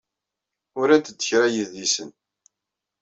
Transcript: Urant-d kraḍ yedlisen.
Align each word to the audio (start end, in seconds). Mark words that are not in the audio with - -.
Urant-d 0.79 1.19
kraḍ 1.27 1.51
yedlisen. 1.55 2.09